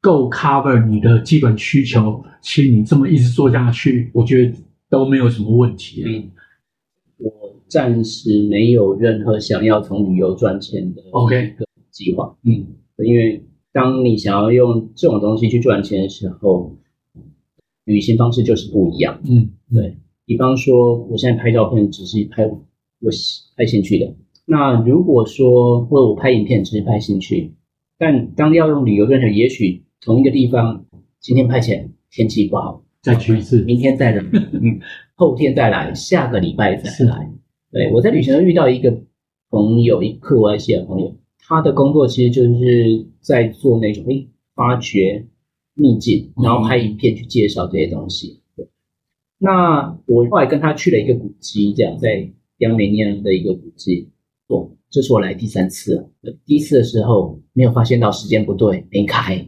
[0.00, 4.52] 够 cover 你的基本需求，其实你这么一直做下去，我觉得
[4.88, 6.02] 都没有什么问题。
[6.06, 6.30] 嗯，
[7.18, 7.30] 我
[7.68, 11.54] 暂时没有任何想要从旅游赚钱的 OK
[11.90, 12.36] 计划。
[12.44, 12.66] 嗯。
[13.04, 16.76] 因为当你想要用这种东西去赚钱的时候，
[17.84, 19.20] 旅行方式就是不一样。
[19.24, 19.96] 嗯，对。
[20.26, 23.10] 比方说，我现在拍照片只是拍我
[23.56, 24.14] 拍兴趣的。
[24.44, 27.54] 那如果说，或者我拍影片只是拍兴趣，
[27.96, 30.84] 但当要用旅游赚钱，也许同一个地方
[31.18, 34.24] 今天派遣天气不好，再去一次，明天再来，
[35.14, 37.30] 后天再来，下个礼拜再来。
[37.70, 38.90] 对，我在旅行中遇到一个
[39.50, 41.16] 朋友，一个克罗埃西亚朋友。
[41.38, 45.26] 他的工作其实就是在做那种诶，发掘
[45.74, 48.40] 秘境，然后拍影片去介绍这些东西。
[48.56, 48.68] 对，
[49.38, 54.08] 那我后来跟他去了一个古迹，这样在亚美尼亚的一个古迹。
[54.46, 56.10] 哦，这是我来第三次了。
[56.44, 59.46] 第一次的时候没有发现到时间不对，没开。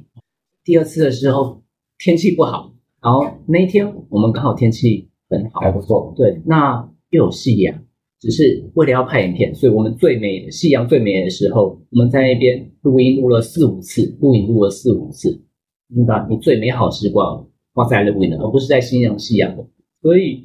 [0.64, 1.62] 第二次的时候
[1.98, 6.12] 天气不好，然后那一天我们刚好天气很好，还不错。
[6.16, 7.82] 对，那又有夕阳。
[8.20, 15.42] 只是为了要拍影片，所以我们最美夕阳最美的时候，我们在那边录音录了四五次，录影录了四五次，
[15.88, 17.44] 你把你最美好时光
[17.74, 19.56] 花在录影，而不是在欣赏夕阳。
[20.00, 20.44] 所以，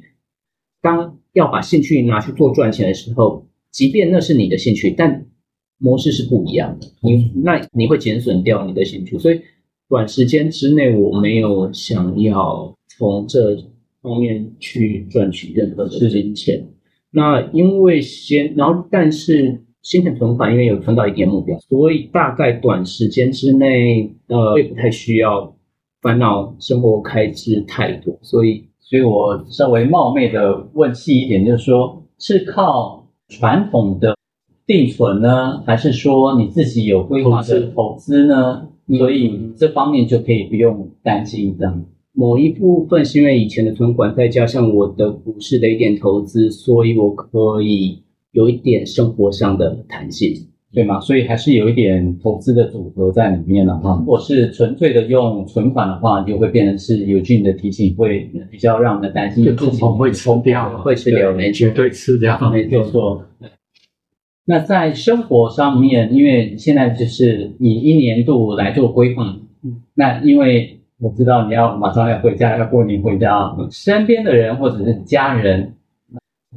[0.82, 5.26] 当要把兴趣拿去做赚钱的时候，即便那是你的兴趣，但
[5.78, 6.88] 模式是不一样的。
[7.00, 9.40] 你那你会减损掉你的兴趣，所以
[9.88, 13.56] 短时间之内我没有想要从这
[14.02, 16.66] 方面去赚取任何的金钱。
[17.10, 25.56] 那因为先，然后但是先前存款，因为有存到一点目标，所以大概短时间之内，呃，也不太需要
[26.02, 34.14] 烦恼生活开支太多，所以，所以我稍微冒昧的问细一点，就是说，是靠传统的
[34.66, 38.68] 定存呢，还是说你自己有规划的投资呢？
[38.96, 41.84] 所以这方面就可以不用担心这样。
[42.12, 50.34] 某一部分是因为以前的存款，再加上我的股市的一点投资，所以我可以有一点生活上的弹性，
[50.72, 50.98] 对吗？
[51.00, 53.96] 所以还是有一点投资的组合在里面了哈。
[54.00, 63.22] 如果是纯粹的用存款的话，就会变成是有俊的提醒，会比较让人担心，就通膨会抽掉，会吃掉，没错，绝对吃掉，没错。
[64.48, 70.74] 那在生活上面，因为现在就是以一年度来做规划，嗯，那因为。
[71.00, 75.74] 我知道你要马上要回家，要过年回家，身边的人或者是家人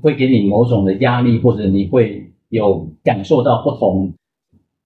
[0.01, 4.11] 会给你某种的压力，或者你会有感受到不同，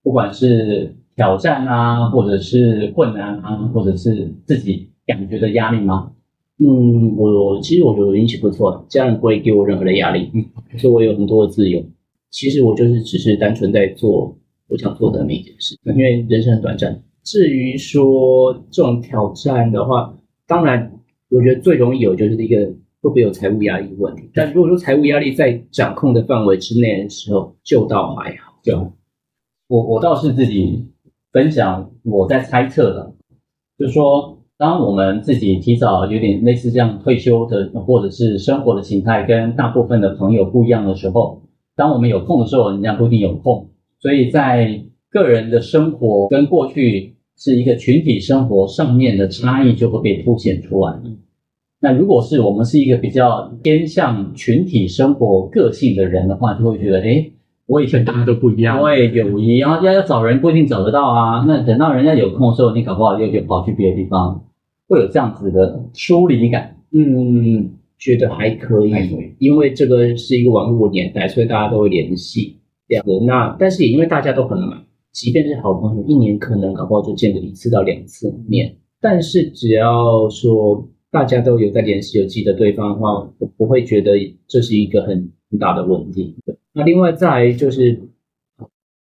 [0.04, 6.12] 不管是挑战啊，或者是困难啊，或者是自己感觉的压力吗？
[6.60, 10.44] 嗯，我其实我觉得运气不错，家人不会给我任何的压力，嗯，
[10.78, 11.82] 所以我有很多的自由。
[12.32, 17.04] 其实我就是只是单纯在做我想做的每一件事，因为人生很短暂。
[17.24, 20.16] 至于说这种挑战的话，
[20.48, 20.92] 当然，
[21.30, 22.66] 我觉得最容易有就是一个
[23.02, 24.30] 会不会有财务压力的问题。
[24.34, 28.54] 但如果说财务压力在掌控的范围之内的时候，就倒还好。
[28.64, 28.76] 对，
[29.68, 30.86] 我我倒是自己
[31.32, 33.16] 分享我在猜测的，
[33.80, 41.42] 就说，当我们自己提早有点类似这样退休的，或者是生活的形态跟大部分的朋友不一样的时候，
[41.76, 47.14] 当我们有空的时候，人家不一定有空，所以在个人的生活跟过去。
[47.38, 50.94] 是一个群体生活上面的差异就会被凸显出来。
[51.82, 57.30] 那如果是我们是一个比较偏向群体生活个性的人的话，就会觉得，哎，
[57.68, 61.44] 我以前大家都不一样，我也友谊，然后要要找人不一定找得到啊。
[61.46, 64.46] 那等到人家有空的时候，你搞不好又就跑去别的地方，
[64.88, 66.78] 会有这样子的疏离感。
[66.94, 68.92] 嗯，觉得还可以，
[69.40, 73.20] 因为这个是一个网络年代，所以大家都会联系这样的。
[73.26, 74.86] 那但是也因为大家都很忙。
[75.12, 78.76] 即便是好朋友，一年可能搞不好就见个一次到两次面。
[79.00, 84.12] 但是只要说大家都有在联系，有记得对方的话，我不会觉得
[84.46, 86.36] 这是一个很很大的问题。
[86.74, 87.98] 那另外再来就是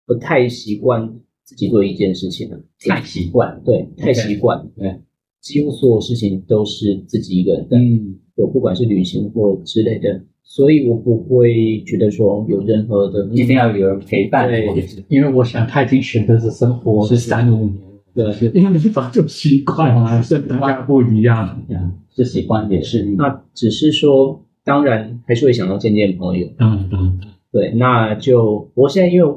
[0.08, 5.00] 不太习惯自己做一件事情了，太习惯，对，太习惯，对，
[5.42, 14.68] 几乎所有事情都是自己一个人的，嗯，我不管是旅行或之类的，所以我不会觉得说有任何的一定要有人陪伴，对，
[15.08, 17.76] 因为我想他已经选择是生活是三五年。
[18.12, 21.64] 对，因为你早就习惯了，跟大家不一样，
[22.10, 23.06] 是习惯也是。
[23.06, 26.48] 那只是说，当然还是会想要见见朋友。
[26.58, 27.20] 嗯嗯，
[27.52, 29.34] 对，那就我现在因为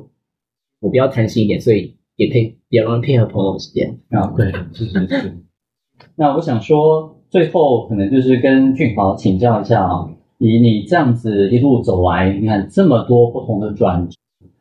[0.80, 4.32] 我比较贪心一点，所以也配比较容易配合朋友时间啊。
[4.36, 5.36] 对，是是是。
[6.16, 14.16] 那我想说，最后可能就是跟俊豪请教一下啊，以你这样子一路走来，你看这么多不同的转折，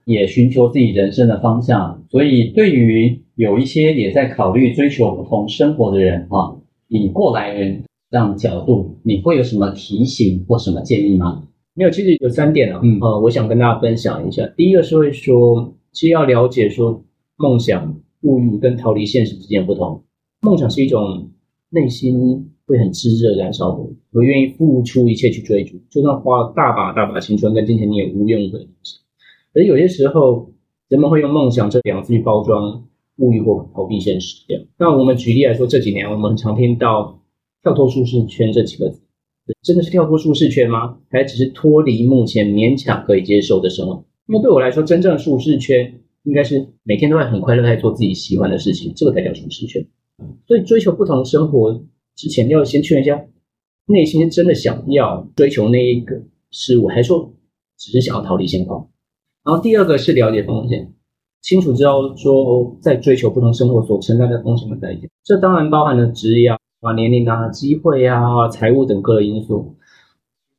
[0.05, 6.55] 也寻求自己人生的方向，所以对于有一些也在考虑追求不同生活的人啊，
[6.87, 11.43] 以过来人这样角度，你会有什么提醒或什么建议吗？
[11.73, 14.45] 没有，其实有三点啊，嗯，呃，我想跟大家分享一下。
[14.57, 17.01] 第一个是会说，其实要了解说，
[17.37, 20.03] 梦想、物欲跟逃离现实之间不同。
[20.41, 21.31] 梦想是一种
[21.69, 28.67] 内心会很炙热燃烧的，我愿意付出一切去追逐，就算花了大把大把青春跟金钱，你也无怨无悔。
[29.53, 30.51] 而有些时候，
[30.87, 32.87] 人们会用梦想这两个字去包装。
[33.17, 34.63] 物欲或逃避现实，这样。
[34.79, 37.21] 那我们举例来说，这几年我们常听到
[37.61, 38.99] “跳脱舒适圈”这几个字，
[39.61, 40.97] 真的是跳脱舒适圈吗？
[41.11, 44.03] 还只是脱离目前勉强可以接受的生活？
[44.27, 49.85] 因为对我来说，真正的舒适圈应该是每天都会很快乐，在做自己喜欢的事情，这个才叫舒适圈。
[50.47, 51.83] 所以，追求不同生活
[52.15, 53.23] 之前，要先确认一下
[53.85, 57.33] 内心真的想要追求那一个事物，还是说
[57.77, 58.89] 只是想要逃离现况？
[59.43, 60.93] 然后，第二个是了解风险。
[61.41, 69.75] 清楚知道说，在追求不同生活所承担的风险和代价，这当然包含了职业啊、年龄啊、机会啊、财务等各个因素。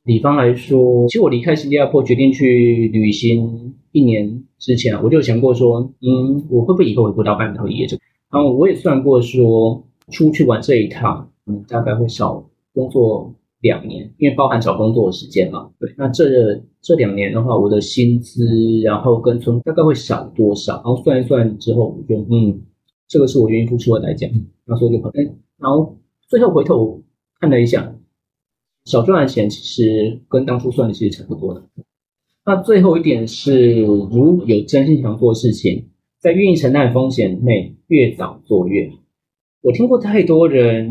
[0.03, 7.97] 比方来说，其实我离开新加坡决定去旅行一年之前，我就想过说，嗯，我会不会以后回不到半途而这
[8.33, 13.31] 然后我也算过说，出去玩这一趟，嗯，大概会少工作
[13.61, 15.69] 两年，因为包含找工作的时间嘛。
[15.79, 18.43] 对，那这这两年的话，我的薪资
[18.83, 20.73] 然后跟存大概会少多少？
[20.77, 22.59] 然后算一算之后，我觉得嗯，
[23.07, 24.27] 这个是我愿意付出的代价。
[24.65, 25.23] 那所以就可能，
[25.59, 25.95] 然后
[26.27, 27.03] 最后回头
[27.39, 27.95] 看了一下，
[28.85, 31.63] 少赚的钱其实跟当初算的其实差不多的。
[32.45, 35.87] 那最后一点是，如有真心想做事情，
[36.23, 38.95] 在愿意承担风险内，越早做越好。
[39.61, 40.87] 我听过太多人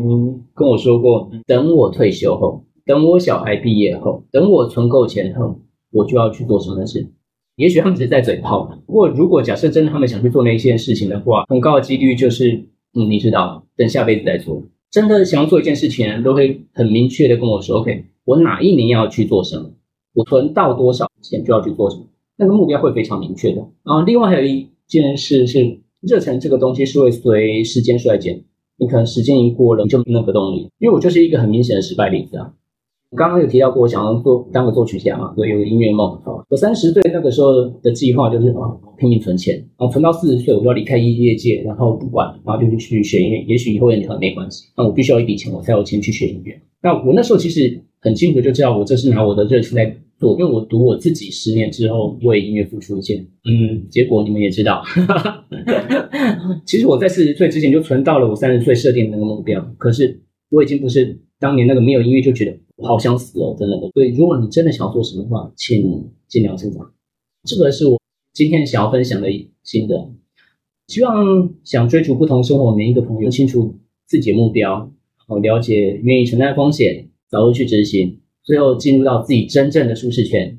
[0.53, 5.59] 跟我说过，等我退休后，等我小孩毕业后，等我存够钱后，
[5.91, 7.07] 我就要去做什么事。
[7.55, 8.77] 也许他们只是在嘴炮。
[8.85, 12.51] 不过，如果假设真的他们想去做那些事情的话，很高的几率就是，
[12.93, 14.61] 嗯，你知道，等下辈子再做。
[14.91, 19.71] 真的想要做一件事情，都会很明确的跟我说，OK，我哪一年要去做什么，
[20.13, 22.03] 我存到多少钱就要去做什么，
[22.37, 23.67] 那个目标会非常明确的。
[23.83, 24.69] 然后，另外还有一
[25.01, 28.43] 件事是，热忱这个东西是会随时间衰减。
[28.77, 30.69] 你可能时间一过了，你就没那个动力。
[30.79, 32.53] 因为我就是一个很明显的失败例子啊。
[33.11, 36.19] 我刚刚有提到过，我想要做当个作曲家嘛，所以有个音乐梦。
[36.49, 43.43] 我三十岁那个时候的计划就是啊，拼命存钱，然后存到四十岁，我就要离开音乐界，然后不管，然后就去学音乐。
[43.47, 46.59] 也许以后也很没关系，那我必须要一笔钱，我才有钱去学音乐。
[46.81, 54.83] 那我那时候其实很清楚就知道，我这是拿我的热情在做，因为我读我自己十年之后为音乐付出一件，嗯，结果你们也知道。
[56.65, 63.77] 其实我在四十岁之前就存到了我三十岁设定的那个目标，可是我已经不是当年那个没有音乐就觉得我好想死哦，真的。
[63.93, 66.91] 所以如果你真的想要做什么的话，请尽量成长。
[67.43, 67.99] 这个是我
[68.33, 69.27] 今天想要分享的
[69.63, 70.11] 心得。
[70.87, 74.91] 希望想追逐不同生活每一个朋友清楚自己的目标，
[75.27, 80.57] 好了解愿意承担风险，早日去执行，最后进入到自己真正的舒适圈。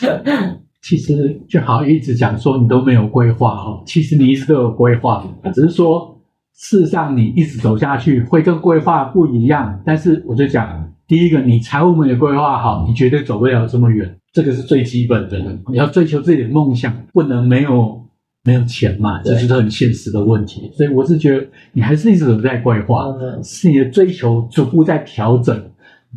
[0.82, 6.18] 其实就好一直讲说你都没有规划哈，其实你一直都有规划，只是说
[6.56, 9.78] 事实上你一直走下去会跟规划不一样。
[9.84, 15.38] 但是我就讲，第一个你财务没有规划好，你绝对走不了这么远，这个是最基本的。
[15.68, 18.02] 你要追求自己的梦想，不能没有
[18.44, 20.70] 没有钱嘛，这是很现实的问题。
[20.74, 23.04] 所以我是觉得你还是一直都在规划，
[23.44, 25.69] 是你的追求逐步在调整，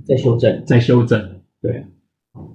[0.05, 1.85] 在修正，在修正，对。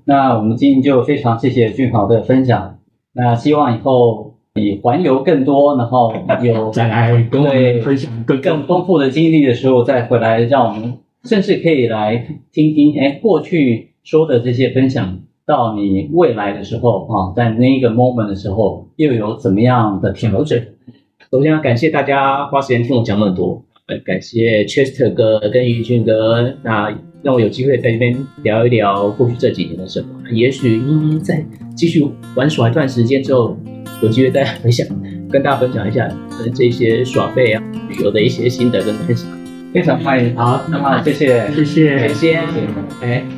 [0.05, 2.78] 那我们今天就非常谢谢俊豪的分享。
[3.12, 6.12] 那希望以后你环游更多，然后
[6.43, 20.61] 有再来跟我们分享更更丰富的经历的时候，再回来让我们甚至可以来听听，哎，过去说的这些分享，到你未来的时候啊，在那一个 moment 的时候，又有怎么样的调整？
[21.30, 23.62] 首先要感谢大家花时间听我讲那么多，
[24.05, 26.97] 感谢 Chester 哥跟宇俊哥，那。
[27.20, 30.30] 让我有机会在这边聊一聊过去这几年的生活。
[30.30, 30.80] 也许
[31.20, 33.59] 在继续玩耍一段时间之后，
[34.01, 34.86] 有机会再分享
[35.28, 36.07] 跟大家分享一下
[36.39, 39.28] 呃这些耍废啊旅游的一些心得跟分享。
[39.74, 42.41] 非常欢迎，好，那么谢谢，谢谢，谢谢，
[43.03, 43.38] 哎。